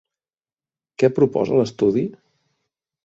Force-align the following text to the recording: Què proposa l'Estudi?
Què 1.03 1.11
proposa 1.19 1.59
l'Estudi? 1.59 2.07